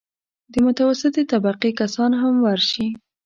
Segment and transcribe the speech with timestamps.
[0.51, 2.87] د متوسطې طبقې کسان هم ورشي.